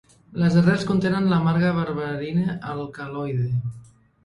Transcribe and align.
Les 0.43 0.55
arrels 0.61 0.85
contenen 0.91 1.27
l'amarga 1.33 1.75
berberina 1.77 2.57
alcaloide. 2.73 3.49